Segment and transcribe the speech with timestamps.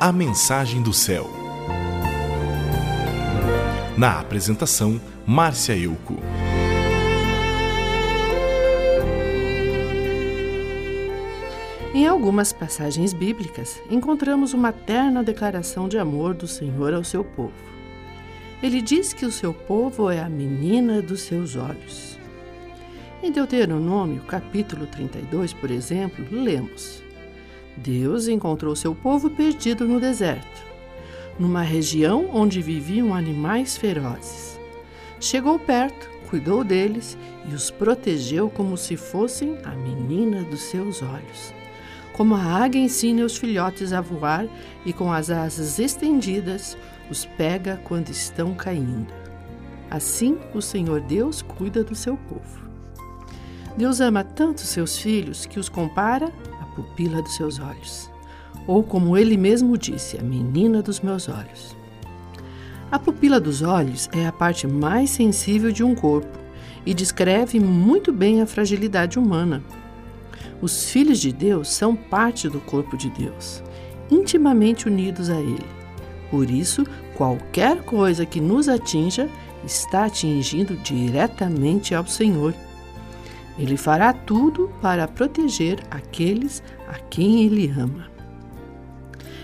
[0.00, 1.30] A Mensagem do Céu.
[3.96, 6.16] Na apresentação, Márcia Euco.
[11.94, 17.54] Em algumas passagens bíblicas, encontramos uma terna declaração de amor do Senhor ao seu povo.
[18.62, 22.18] Ele diz que o seu povo é a menina dos seus olhos.
[23.22, 27.04] Em Deuteronômio, capítulo 32, por exemplo, lemos:
[27.76, 30.62] Deus encontrou seu povo perdido no deserto,
[31.38, 34.58] numa região onde viviam animais ferozes.
[35.20, 37.16] Chegou perto, cuidou deles
[37.50, 41.54] e os protegeu como se fossem a menina dos seus olhos
[42.14, 44.46] como a águia ensina os filhotes a voar
[44.86, 46.78] e com as asas estendidas
[47.10, 49.12] os pega quando estão caindo.
[49.90, 52.64] Assim o Senhor Deus cuida do seu povo.
[53.76, 56.32] Deus ama tanto seus filhos que os compara
[56.74, 58.10] pupila dos seus olhos,
[58.66, 61.76] ou como ele mesmo disse, a menina dos meus olhos.
[62.90, 66.38] A pupila dos olhos é a parte mais sensível de um corpo
[66.84, 69.62] e descreve muito bem a fragilidade humana
[70.64, 73.62] os filhos de Deus são parte do corpo de Deus,
[74.10, 75.66] intimamente unidos a Ele.
[76.30, 76.84] Por isso,
[77.16, 79.28] qualquer coisa que nos atinja
[79.64, 82.54] está atingindo diretamente ao Senhor.
[83.58, 88.06] Ele fará tudo para proteger aqueles a quem Ele ama.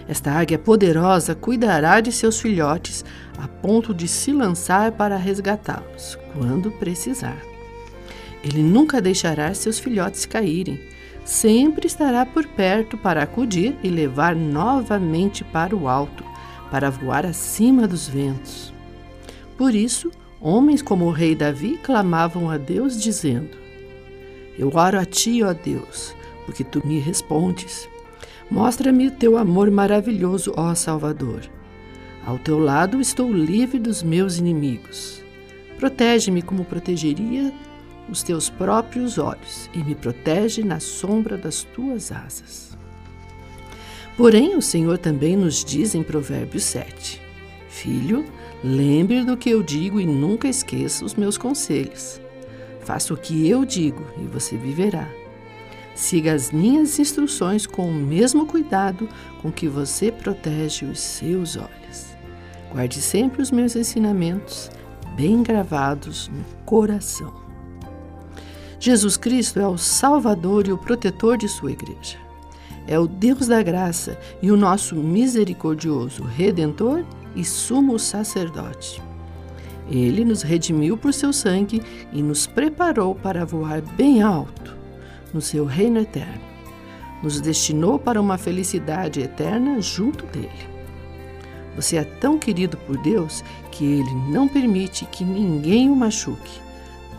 [0.08, 3.05] Esta águia poderosa cuidará de seus filhotes
[3.39, 7.39] a ponto de se lançar para resgatá-los quando precisar.
[8.42, 10.80] Ele nunca deixará seus filhotes caírem
[11.24, 16.24] sempre estará por perto para acudir e levar novamente para o alto,
[16.70, 18.72] para voar acima dos ventos.
[19.56, 23.59] Por isso, homens como o rei Davi clamavam a Deus, dizendo:
[24.61, 27.89] Eu oro a ti, ó Deus, porque tu me respondes.
[28.50, 31.41] Mostra-me o teu amor maravilhoso, ó Salvador.
[32.27, 35.24] Ao teu lado estou livre dos meus inimigos.
[35.79, 37.51] Protege-me como protegeria
[38.07, 42.77] os teus próprios olhos e me protege na sombra das tuas asas.
[44.14, 47.18] Porém, o Senhor também nos diz em Provérbios 7:
[47.70, 48.27] Filho,
[48.62, 52.20] lembre do que eu digo e nunca esqueça os meus conselhos.
[52.90, 55.06] Faça o que eu digo e você viverá.
[55.95, 59.08] Siga as minhas instruções com o mesmo cuidado
[59.40, 62.17] com que você protege os seus olhos.
[62.73, 64.73] Guarde sempre os meus ensinamentos
[65.14, 67.33] bem gravados no coração.
[68.80, 72.18] Jesus Cristo é o Salvador e o protetor de sua igreja.
[72.89, 77.05] É o Deus da graça e o nosso misericordioso Redentor
[77.36, 79.00] e sumo sacerdote.
[79.90, 84.77] Ele nos redimiu por seu sangue e nos preparou para voar bem alto
[85.34, 86.40] no seu reino eterno.
[87.23, 90.70] Nos destinou para uma felicidade eterna junto dele.
[91.77, 96.70] Você é tão querido por Deus que ele não permite que ninguém o machuque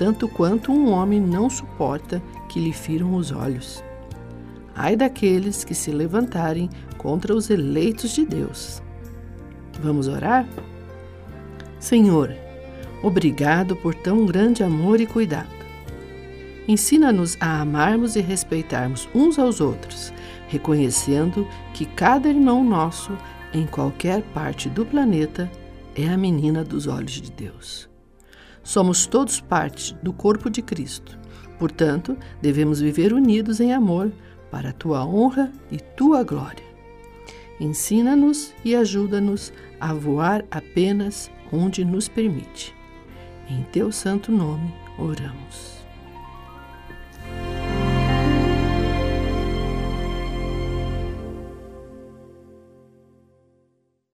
[0.02, 3.84] tanto quanto um homem não suporta que lhe firam os olhos.
[4.74, 8.82] Ai daqueles que se levantarem contra os eleitos de Deus.
[9.80, 10.50] Vamos orar?
[11.80, 12.36] Senhor,
[13.02, 15.62] obrigado por tão grande amor e cuidado.
[16.68, 20.14] Ensina-nos a amarmos e respeitarmos uns aos outros,
[20.48, 23.18] reconhecendo que cada irmão nosso,
[23.54, 25.52] em qualquer parte do planeta,
[25.96, 27.90] é a menina dos olhos de Deus.
[28.64, 31.20] Somos todos parte do corpo de Cristo.
[31.58, 34.12] Portanto, devemos viver unidos em amor
[34.50, 36.64] para a tua honra e tua glória.
[37.60, 42.81] Ensina-nos e ajuda-nos a voar apenas onde nos permite.
[43.52, 45.81] Em teu santo nome oramos.